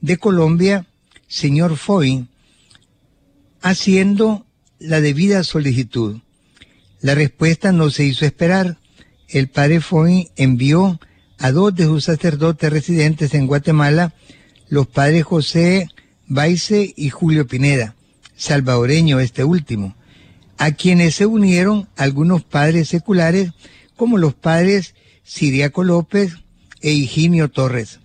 [0.02, 0.86] de Colombia,
[1.28, 2.28] señor Foy,
[3.62, 4.44] haciendo
[4.78, 6.20] la debida solicitud.
[7.00, 8.76] La respuesta no se hizo esperar.
[9.28, 11.00] El padre Foy envió
[11.40, 14.12] a dos de sus sacerdotes residentes en Guatemala,
[14.68, 15.88] los padres José
[16.28, 17.96] Baice y Julio Pineda,
[18.36, 19.96] salvadoreño este último,
[20.58, 23.50] a quienes se unieron algunos padres seculares
[23.96, 26.34] como los padres Siriaco López
[26.82, 28.00] e Higinio Torres.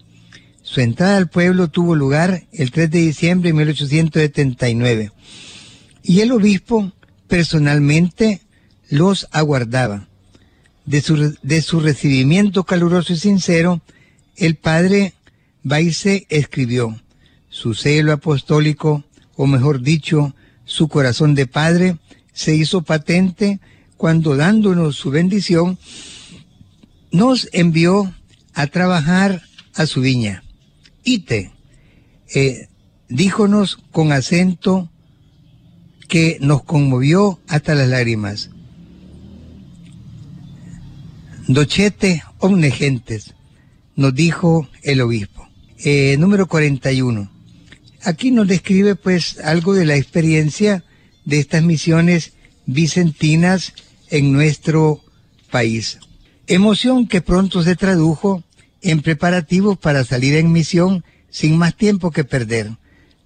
[0.62, 5.12] Su entrada al pueblo tuvo lugar el 3 de diciembre de 1879
[6.02, 6.92] y el obispo
[7.28, 8.42] personalmente
[8.90, 10.08] los aguardaba.
[10.86, 13.82] De su, de su recibimiento caluroso y sincero,
[14.36, 15.14] el padre
[15.64, 17.02] Baise escribió,
[17.50, 19.04] su celo apostólico,
[19.36, 21.98] o mejor dicho, su corazón de padre,
[22.34, 23.60] se hizo patente
[23.98, 25.80] cuando dándonos su bendición,
[27.12, 28.14] nos envió
[28.54, 29.42] a trabajar
[29.74, 30.44] a su viña.
[31.04, 31.52] Ite,
[32.34, 32.68] eh,
[33.10, 34.92] díjonos con acento
[36.08, 38.50] que nos conmovió hasta las lágrimas.
[41.48, 43.36] Dochete omnegentes,
[43.96, 45.48] nos dijo el obispo.
[45.78, 47.30] Eh, número 41.
[48.04, 50.84] Aquí nos describe pues algo de la experiencia
[51.24, 52.34] de estas misiones
[52.66, 53.74] vicentinas
[54.10, 55.04] en nuestro
[55.52, 56.00] país.
[56.48, 58.44] Emoción que pronto se tradujo
[58.82, 62.72] en preparativos para salir en misión sin más tiempo que perder.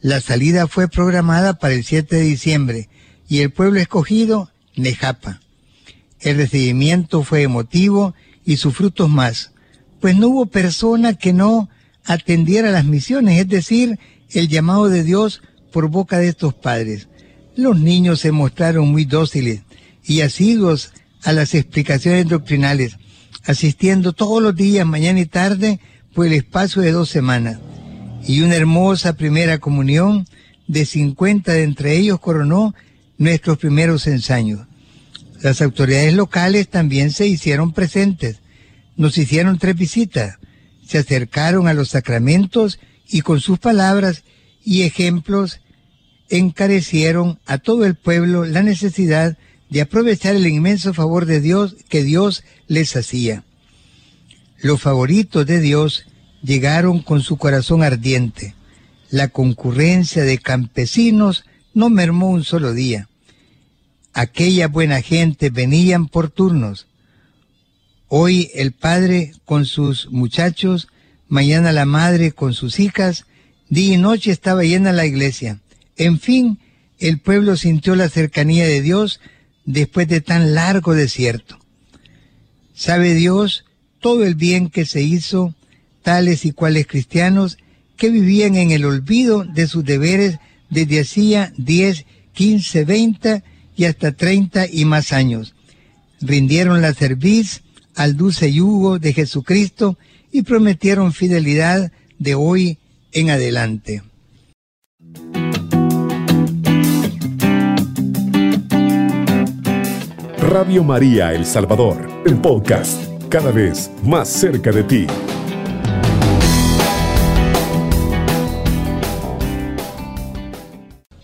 [0.01, 2.89] La salida fue programada para el 7 de diciembre
[3.29, 5.39] y el pueblo escogido, Nejapa.
[6.21, 8.13] El recibimiento fue emotivo
[8.45, 9.53] y sus frutos más,
[9.99, 11.69] pues no hubo persona que no
[12.05, 13.99] atendiera las misiones, es decir,
[14.31, 17.07] el llamado de Dios por boca de estos padres.
[17.55, 19.61] Los niños se mostraron muy dóciles
[20.03, 20.91] y asiduos
[21.23, 22.97] a las explicaciones doctrinales,
[23.45, 25.79] asistiendo todos los días, mañana y tarde,
[26.13, 27.59] por el espacio de dos semanas.
[28.25, 30.27] Y una hermosa primera comunión
[30.67, 32.73] de 50 de entre ellos coronó
[33.17, 34.68] nuestros primeros ensayos.
[35.41, 38.39] Las autoridades locales también se hicieron presentes.
[38.97, 40.37] Nos hicieron tres visitas.
[40.85, 44.23] Se acercaron a los sacramentos y con sus palabras
[44.65, 45.61] y ejemplos
[46.29, 49.37] encarecieron a todo el pueblo la necesidad
[49.69, 53.43] de aprovechar el inmenso favor de Dios que Dios les hacía.
[54.61, 56.05] Los favoritos de Dios
[56.43, 58.55] llegaron con su corazón ardiente.
[59.09, 63.07] La concurrencia de campesinos no mermó un solo día.
[64.13, 66.87] Aquella buena gente venían por turnos.
[68.07, 70.87] Hoy el padre con sus muchachos,
[71.27, 73.25] mañana la madre con sus hijas,
[73.69, 75.59] día y noche estaba llena la iglesia.
[75.95, 76.59] En fin,
[76.97, 79.19] el pueblo sintió la cercanía de Dios
[79.65, 81.59] después de tan largo desierto.
[82.73, 83.65] Sabe Dios
[83.99, 85.53] todo el bien que se hizo,
[86.01, 87.57] tales y cuales cristianos
[87.95, 93.43] que vivían en el olvido de sus deberes desde hacía 10, 15, 20
[93.79, 95.55] y hasta 30 y más años.
[96.19, 97.61] Rindieron la cerviz
[97.95, 99.97] al dulce yugo de Jesucristo
[100.33, 102.77] y prometieron fidelidad de hoy
[103.13, 104.03] en adelante.
[110.39, 115.07] Radio María El Salvador, el podcast, cada vez más cerca de ti.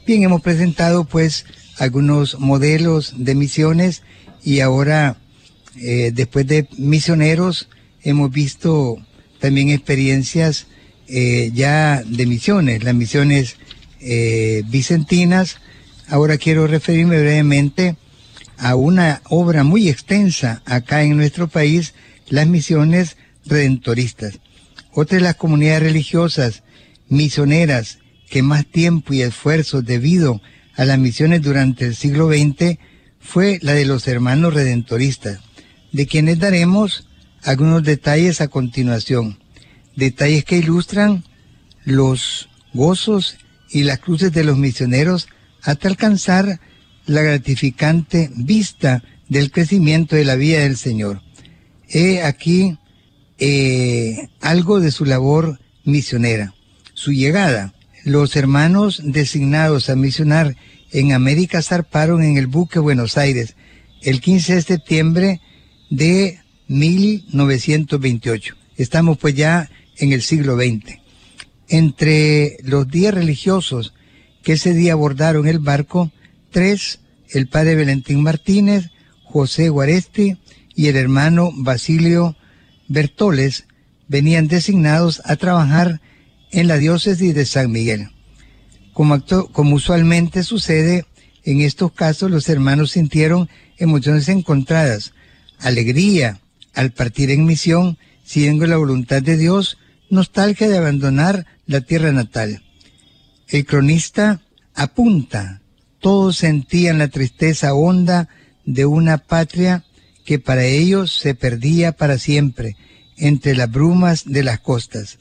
[0.07, 1.45] Bien, hemos presentado pues
[1.77, 4.03] algunos modelos de misiones
[4.43, 5.17] y ahora,
[5.75, 7.67] eh, después de misioneros,
[8.03, 8.97] hemos visto
[9.39, 10.67] también experiencias
[11.07, 13.57] eh, ya de misiones, las misiones
[13.99, 15.57] eh, vicentinas.
[16.07, 17.97] Ahora quiero referirme brevemente
[18.57, 21.93] a una obra muy extensa acá en nuestro país,
[22.29, 24.39] las misiones redentoristas.
[24.93, 26.63] Otra de las comunidades religiosas
[27.09, 32.77] misioneras que más tiempo y esfuerzo debido a las misiones durante el siglo XX
[33.21, 35.39] fue la de los hermanos redentoristas,
[35.93, 37.07] de quienes daremos
[37.43, 39.39] algunos detalles a continuación,
[39.95, 41.23] detalles que ilustran
[41.85, 43.37] los gozos
[43.69, 45.27] y las cruces de los misioneros
[45.61, 46.59] hasta alcanzar
[47.05, 51.21] la gratificante vista del crecimiento de la vida del Señor.
[51.87, 52.77] He aquí
[53.37, 56.53] eh, algo de su labor misionera,
[56.93, 57.74] su llegada.
[58.05, 60.55] Los hermanos designados a misionar
[60.91, 63.55] en América zarparon en el buque Buenos Aires
[64.03, 65.41] el 15 de septiembre
[65.89, 68.55] de 1928.
[68.77, 70.99] Estamos pues ya en el siglo XX.
[71.67, 73.95] Entre los días religiosos
[74.43, 76.11] que ese día abordaron el barco,
[76.51, 76.99] tres,
[77.31, 78.91] el padre Valentín Martínez,
[79.23, 80.37] José Guaresti
[80.75, 82.37] y el hermano Basilio
[82.87, 83.65] Bertoles
[84.07, 86.01] venían designados a trabajar
[86.55, 88.09] en la diócesis de San Miguel.
[88.93, 91.05] Como, como usualmente sucede,
[91.43, 95.11] en estos casos los hermanos sintieron emociones encontradas,
[95.59, 96.39] alegría
[96.73, 99.77] al partir en misión, siguiendo la voluntad de Dios,
[100.09, 102.63] nostalgia de abandonar la tierra natal.
[103.49, 104.41] El cronista
[104.73, 105.61] apunta
[105.99, 108.29] todos sentían la tristeza honda
[108.63, 109.83] de una patria
[110.23, 112.77] que para ellos se perdía para siempre
[113.17, 115.17] entre las brumas de las costas.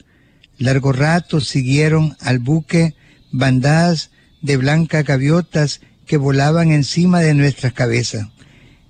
[0.57, 2.95] Largo rato siguieron al buque
[3.31, 8.27] bandadas de blancas gaviotas que volaban encima de nuestras cabezas.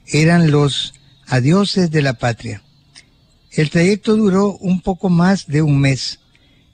[0.07, 0.93] Eran los
[1.27, 2.61] adioses de la patria.
[3.51, 6.19] El trayecto duró un poco más de un mes.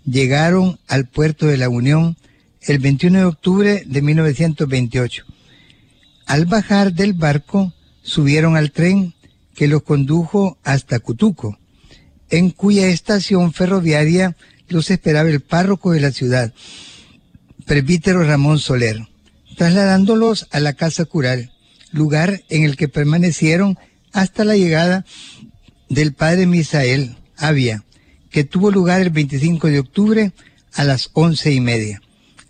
[0.04, 2.18] Llegaron al puerto de la Unión
[2.62, 5.26] el 21 de octubre de 1928.
[6.26, 9.14] Al bajar del barco, subieron al tren
[9.56, 11.60] que los condujo hasta Cutuco,
[12.30, 14.36] en cuya estación ferroviaria
[14.72, 16.54] los esperaba el párroco de la ciudad,
[17.66, 19.08] presbítero Ramón Soler,
[19.58, 21.52] trasladándolos a la casa cural,
[21.92, 23.78] lugar en el que permanecieron
[24.12, 25.06] hasta la llegada
[25.90, 27.84] del padre Misael Avia,
[28.30, 30.32] que tuvo lugar el 25 de octubre
[30.74, 32.02] a las once y media.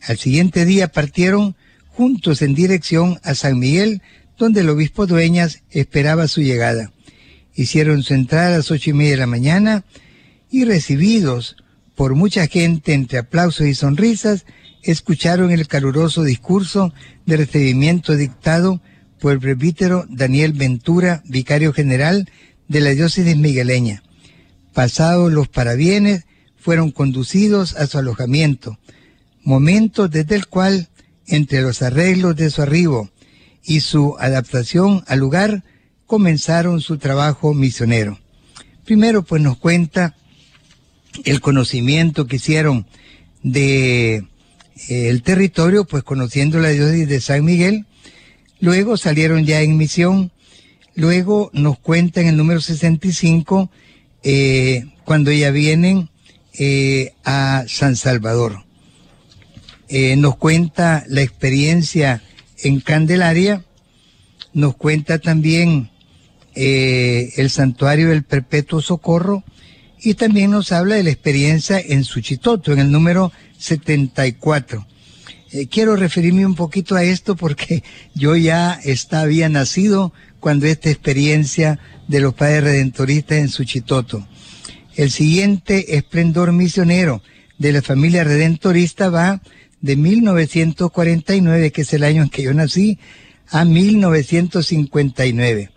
[0.04, 1.56] Al siguiente día partieron
[1.90, 4.02] juntos en dirección a San Miguel,
[4.38, 6.92] donde el obispo Dueñas esperaba su llegada.
[7.56, 9.84] Hicieron su entrada a las ocho y media de la mañana
[10.50, 11.58] y recibidos
[12.02, 14.48] por mucha gente entre aplausos y sonrisas,
[14.82, 16.92] escucharon el caluroso discurso
[17.28, 18.82] de recibimiento dictado
[19.20, 22.28] por el presbítero Daniel Ventura, vicario general
[22.68, 24.02] de la diócesis migueleña.
[24.74, 26.26] Pasados los parabienes,
[26.58, 28.80] fueron conducidos a su alojamiento,
[29.44, 30.90] momento desde el cual,
[31.28, 33.12] entre los arreglos de su arribo
[33.64, 35.64] y su adaptación al lugar,
[36.08, 38.18] comenzaron su trabajo misionero.
[38.86, 40.16] Primero, pues nos cuenta
[41.26, 42.86] el conocimiento que hicieron
[43.44, 47.86] de eh, el territorio, pues conociendo la diócesis de San Miguel.
[48.60, 50.32] Luego salieron ya en misión.
[50.96, 53.72] Luego nos cuentan el número 65
[54.24, 56.10] eh, cuando ya vienen
[56.54, 58.64] eh, a San Salvador.
[60.18, 62.22] nos cuenta la experiencia
[62.64, 63.64] en Candelaria.
[64.54, 65.90] Nos cuenta también
[66.54, 69.44] el santuario del Perpetuo Socorro
[70.02, 74.88] y también nos habla de la experiencia en Suchitoto, en el número 74.
[75.52, 77.84] Eh, quiero referirme un poquito a esto porque
[78.16, 84.28] yo ya estaba, había nacido cuando esta experiencia de los padres redentoristas en Suchitoto.
[84.96, 87.22] El siguiente esplendor misionero
[87.58, 89.42] de la familia redentorista va
[89.82, 93.00] de 1949, que es el año en que yo nací,
[93.50, 95.72] a 1959,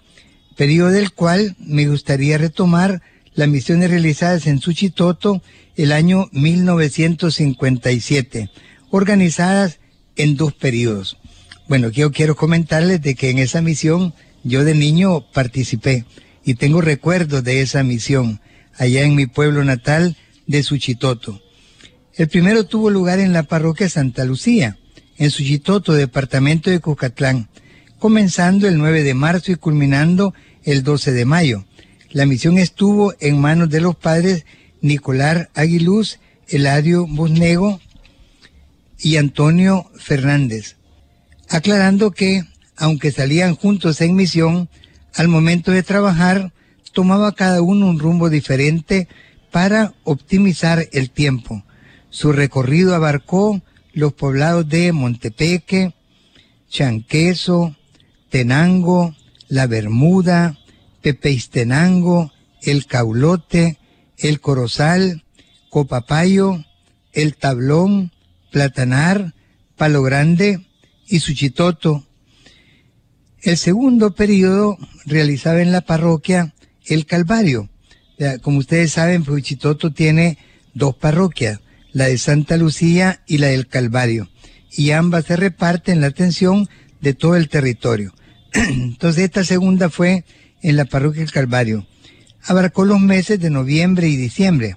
[0.56, 3.02] periodo del cual me gustaría retomar
[3.34, 5.42] las misiones realizadas en Suchitoto
[5.76, 8.50] el año 1957,
[8.90, 9.78] organizadas
[10.16, 11.18] en dos periodos.
[11.68, 16.04] Bueno, yo quiero comentarles de que en esa misión yo de niño participé
[16.44, 18.40] y tengo recuerdos de esa misión
[18.76, 20.16] allá en mi pueblo natal
[20.46, 21.40] de Suchitoto.
[22.14, 24.78] El primero tuvo lugar en la parroquia Santa Lucía,
[25.16, 27.48] en Suchitoto, departamento de Cucatlán,
[27.98, 31.64] comenzando el 9 de marzo y culminando el 12 de mayo.
[32.14, 34.46] La misión estuvo en manos de los padres
[34.80, 37.80] Nicolás Aguiluz, Eladio Busnego
[39.00, 40.76] y Antonio Fernández,
[41.48, 42.44] aclarando que,
[42.76, 44.68] aunque salían juntos en misión,
[45.12, 46.52] al momento de trabajar
[46.92, 49.08] tomaba cada uno un rumbo diferente
[49.50, 51.64] para optimizar el tiempo.
[52.10, 53.60] Su recorrido abarcó
[53.92, 55.94] los poblados de Montepeque,
[56.70, 57.74] Chanqueso,
[58.30, 59.16] Tenango,
[59.48, 60.56] La Bermuda,
[61.04, 63.78] Pepeistenango, El Caulote,
[64.16, 65.22] El Corozal,
[65.68, 66.64] Copapayo,
[67.12, 68.10] El Tablón,
[68.50, 69.34] Platanar,
[69.76, 70.66] Palo Grande
[71.06, 72.06] y Suchitoto.
[73.42, 76.54] El segundo periodo realizaba en la parroquia
[76.86, 77.68] El Calvario.
[78.40, 80.38] Como ustedes saben, Suchitoto tiene
[80.72, 81.60] dos parroquias,
[81.92, 84.30] la de Santa Lucía y la del Calvario,
[84.70, 86.66] y ambas se reparten la atención
[87.02, 88.14] de todo el territorio.
[88.54, 90.24] Entonces esta segunda fue
[90.64, 91.86] en la parroquia del Calvario.
[92.42, 94.76] Abarcó los meses de noviembre y diciembre,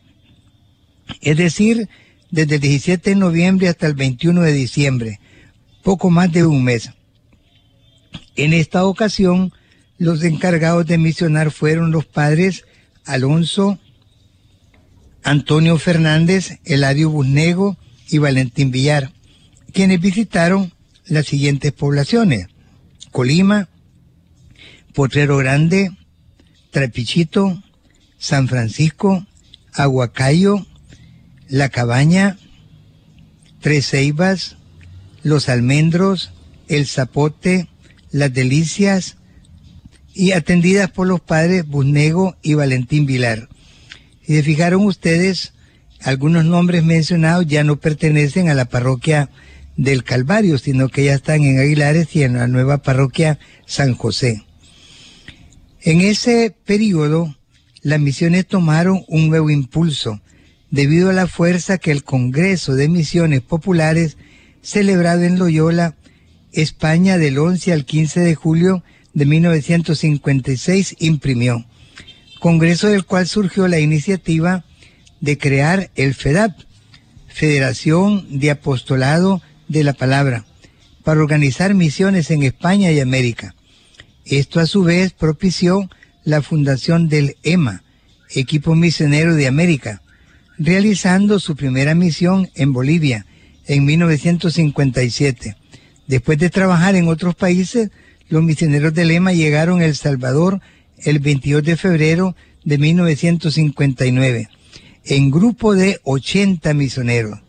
[1.21, 1.89] es decir,
[2.29, 5.19] desde el 17 de noviembre hasta el 21 de diciembre,
[5.83, 6.91] poco más de un mes.
[8.35, 9.53] En esta ocasión,
[9.97, 12.65] los encargados de misionar fueron los padres
[13.05, 13.79] Alonso,
[15.23, 17.77] Antonio Fernández, Eladio Busnego
[18.09, 19.13] y Valentín Villar,
[19.71, 20.73] quienes visitaron
[21.05, 22.47] las siguientes poblaciones:
[23.11, 23.69] Colima,
[24.97, 25.91] Potrero Grande,
[26.71, 27.61] Trapichito,
[28.17, 29.27] San Francisco,
[29.71, 30.65] Aguacayo,
[31.47, 32.39] La Cabaña,
[33.61, 34.57] Tres Ceibas,
[35.21, 36.31] Los Almendros,
[36.67, 37.69] El Zapote,
[38.09, 39.17] Las Delicias,
[40.15, 43.49] y atendidas por los padres Busnego y Valentín Vilar.
[44.25, 45.53] Si se fijaron ustedes,
[46.01, 49.29] algunos nombres mencionados ya no pertenecen a la parroquia
[49.75, 53.37] del Calvario, sino que ya están en Aguilares y en la nueva parroquia
[53.67, 54.46] San José.
[55.87, 57.33] En ese periodo,
[57.81, 60.19] las misiones tomaron un nuevo impulso
[60.69, 64.17] debido a la fuerza que el Congreso de Misiones Populares,
[64.61, 65.95] celebrado en Loyola,
[66.51, 68.83] España, del 11 al 15 de julio
[69.13, 71.65] de 1956, imprimió.
[72.41, 74.65] Congreso del cual surgió la iniciativa
[75.21, 76.51] de crear el FEDAP,
[77.29, 80.43] Federación de Apostolado de la Palabra,
[81.05, 83.55] para organizar misiones en España y América.
[84.29, 85.89] Esto a su vez propició
[86.25, 87.83] la fundación del EMA,
[88.29, 90.01] Equipo Misionero de América,
[90.57, 93.25] realizando su primera misión en Bolivia
[93.67, 95.55] en 1957.
[96.07, 97.89] Después de trabajar en otros países,
[98.27, 100.59] los misioneros del EMA llegaron a El Salvador
[100.97, 104.49] el 22 de febrero de 1959,
[105.05, 107.39] en grupo de 80 misioneros,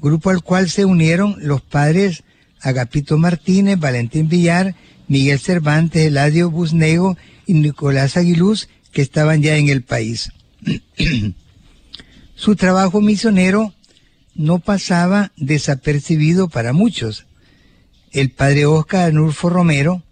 [0.00, 2.22] grupo al cual se unieron los padres
[2.60, 4.76] Agapito Martínez, Valentín Villar,
[5.10, 10.30] Miguel Cervantes, Eladio Busnego y Nicolás Aguiluz, que estaban ya en el país.
[12.36, 13.74] Su trabajo misionero
[14.36, 17.26] no pasaba desapercibido para muchos.
[18.12, 20.04] El padre Oscar Anulfo Romero,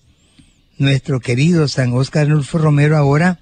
[0.78, 3.38] nuestro querido San Oscar Anulfo Romero ahora,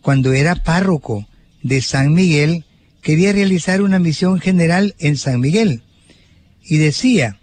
[0.00, 1.28] cuando era párroco
[1.62, 2.64] de San Miguel,
[3.02, 5.82] quería realizar una misión general en San Miguel.
[6.62, 7.40] Y decía,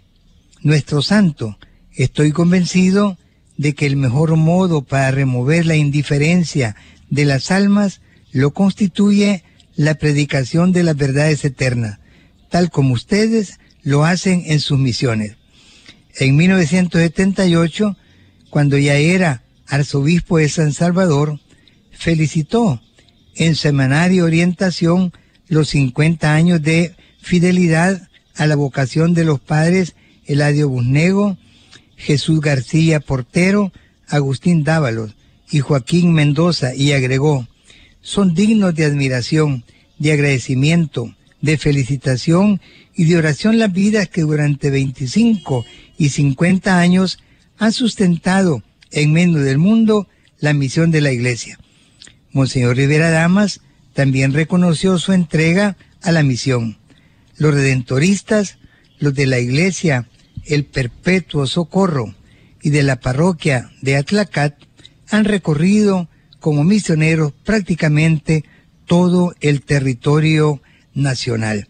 [0.62, 1.58] nuestro santo,
[1.94, 3.18] estoy convencido
[3.62, 6.74] de que el mejor modo para remover la indiferencia
[7.08, 8.00] de las almas
[8.32, 9.44] lo constituye
[9.76, 12.00] la predicación de las verdades eternas,
[12.50, 15.36] tal como ustedes lo hacen en sus misiones.
[16.16, 17.96] En 1978,
[18.50, 21.38] cuando ya era arzobispo de San Salvador,
[21.92, 22.82] felicitó
[23.36, 25.12] en Semanario Orientación
[25.46, 29.94] los 50 años de fidelidad a la vocación de los padres
[30.26, 31.38] Eladio Busnego,
[31.96, 33.72] Jesús García Portero,
[34.08, 35.14] Agustín Dávalos
[35.50, 37.46] y Joaquín Mendoza y agregó,
[38.00, 39.64] son dignos de admiración,
[39.98, 42.60] de agradecimiento, de felicitación
[42.94, 45.64] y de oración las vidas que durante 25
[45.98, 47.18] y 50 años
[47.58, 50.08] han sustentado en medio del mundo
[50.40, 51.58] la misión de la Iglesia.
[52.32, 53.60] Monseñor Rivera Damas
[53.94, 56.78] también reconoció su entrega a la misión.
[57.36, 58.58] Los redentoristas,
[58.98, 60.08] los de la Iglesia,
[60.46, 62.14] el Perpetuo Socorro
[62.62, 64.56] y de la parroquia de Atlacat
[65.10, 66.08] han recorrido
[66.40, 68.44] como misioneros prácticamente
[68.86, 70.60] todo el territorio
[70.94, 71.68] nacional.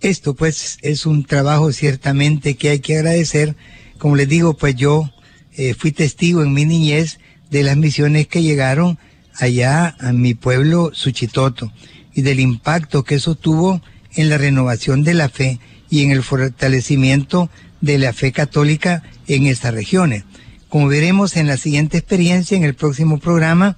[0.00, 3.56] Esto pues es un trabajo ciertamente que hay que agradecer.
[3.98, 5.12] Como les digo, pues yo
[5.56, 7.18] eh, fui testigo en mi niñez
[7.50, 8.98] de las misiones que llegaron
[9.34, 11.72] allá a mi pueblo Suchitoto
[12.14, 13.82] y del impacto que eso tuvo
[14.14, 15.58] en la renovación de la fe
[15.90, 20.24] y en el fortalecimiento de la fe católica en estas regiones.
[20.68, 23.76] Como veremos en la siguiente experiencia, en el próximo programa,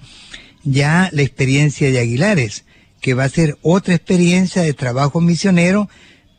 [0.63, 2.65] ya la experiencia de Aguilares,
[2.99, 5.89] que va a ser otra experiencia de trabajo misionero,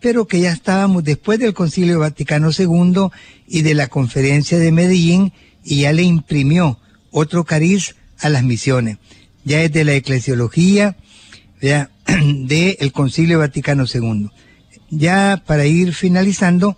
[0.00, 3.08] pero que ya estábamos después del Concilio Vaticano II
[3.46, 5.32] y de la Conferencia de Medellín
[5.64, 6.78] y ya le imprimió
[7.10, 8.98] otro cariz a las misiones.
[9.44, 10.96] Ya es de la eclesiología
[11.60, 14.30] del Concilio Vaticano II.
[14.90, 16.76] Ya para ir finalizando,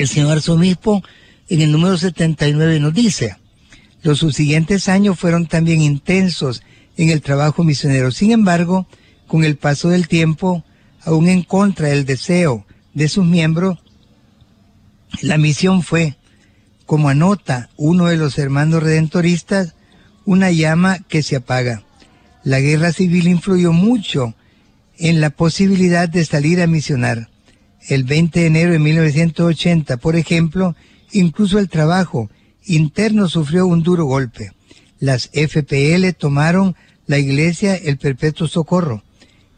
[0.00, 1.02] el señor arzobispo
[1.48, 3.36] en el número 79 nos dice,
[4.02, 6.62] los subsiguientes años fueron también intensos
[6.96, 8.10] en el trabajo misionero.
[8.10, 8.86] Sin embargo,
[9.26, 10.64] con el paso del tiempo,
[11.02, 13.78] aún en contra del deseo de sus miembros,
[15.22, 16.16] la misión fue,
[16.86, 19.74] como anota uno de los hermanos redentoristas,
[20.24, 21.82] una llama que se apaga.
[22.42, 24.34] La guerra civil influyó mucho
[24.98, 27.29] en la posibilidad de salir a misionar.
[27.90, 30.76] El 20 de enero de 1980, por ejemplo,
[31.10, 32.30] incluso el trabajo
[32.64, 34.52] interno sufrió un duro golpe.
[35.00, 36.76] Las FPL tomaron
[37.08, 39.02] la iglesia el Perpetuo Socorro.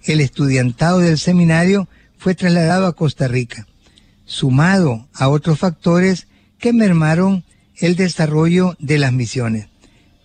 [0.04, 3.66] El estudiantado del seminario fue trasladado a Costa Rica,
[4.24, 6.26] sumado a otros factores
[6.58, 7.44] que mermaron
[7.76, 9.66] el desarrollo de las misiones.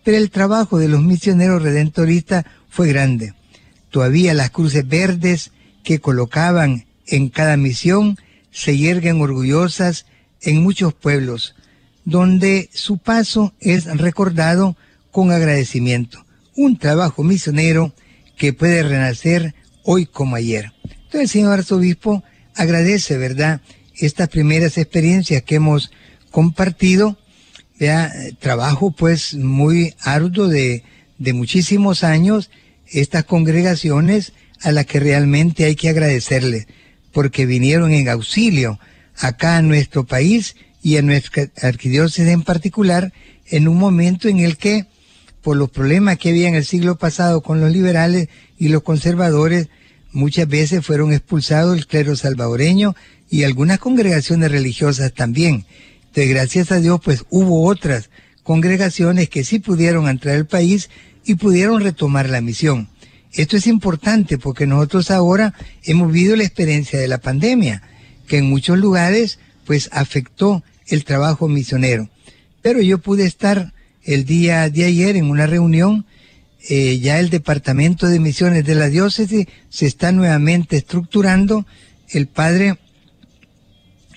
[0.06, 3.34] Pero el trabajo de los misioneros redentoristas fue grande.
[3.90, 5.52] Todavía las cruces verdes
[5.84, 8.18] que colocaban en cada misión
[8.52, 10.06] se yerguen orgullosas
[10.42, 11.56] en muchos pueblos,
[12.06, 14.76] donde su paso es recordado
[15.12, 16.26] con agradecimiento.
[16.56, 17.94] Un trabajo misionero
[18.38, 20.72] que puede renacer hoy como ayer.
[20.84, 22.24] Entonces el señor arzobispo
[22.56, 23.62] agradece, ¿verdad?,
[23.96, 25.92] estas primeras experiencias que hemos
[26.30, 27.18] compartido,
[27.80, 30.84] ya, trabajo pues muy arduo de,
[31.18, 32.50] de muchísimos años,
[32.88, 36.68] estas congregaciones a las que realmente hay que agradecerle,
[37.18, 38.78] porque vinieron en auxilio
[39.16, 43.12] acá en nuestro país y en nuestra arquidiócesis en particular,
[43.48, 44.86] en un momento en el que,
[45.42, 49.68] por los problemas que había en el siglo pasado con los liberales y los conservadores,
[50.12, 52.96] muchas veces fueron expulsados el clero salvadoreño
[53.32, 55.66] y algunas congregaciones religiosas también.
[56.10, 58.12] Entonces, gracias a Dios, pues hubo otras
[58.44, 60.92] congregaciones que sí pudieron entrar al país
[61.26, 62.90] y pudieron retomar la misión.
[63.34, 65.54] Esto es importante porque nosotros ahora
[65.84, 67.84] hemos vivido la experiencia de la pandemia,
[68.28, 72.10] que en muchos lugares pues afectó el trabajo misionero.
[72.62, 73.74] Pero yo pude estar
[74.04, 76.06] el día de ayer en una reunión,
[76.70, 81.66] eh, ya el departamento de misiones de la diócesis se está nuevamente estructurando,
[82.10, 82.78] el padre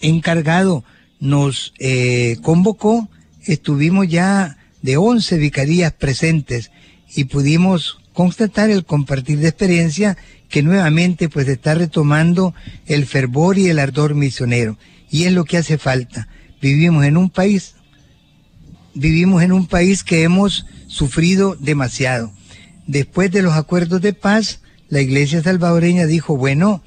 [0.01, 0.85] encargado
[1.19, 3.09] nos eh, convocó,
[3.45, 6.71] estuvimos ya de 11 vicarías presentes
[7.15, 10.17] y pudimos constatar el compartir de experiencia
[10.49, 12.55] que nuevamente pues está retomando
[12.87, 14.77] el fervor y el ardor misionero.
[15.11, 16.29] Y es lo que hace falta.
[16.61, 17.75] Vivimos en un país,
[18.95, 22.33] vivimos en un país que hemos sufrido demasiado.
[22.87, 26.83] Después de los acuerdos de paz, la iglesia salvadoreña dijo, bueno,